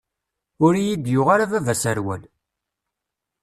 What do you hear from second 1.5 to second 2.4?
baba aserwal.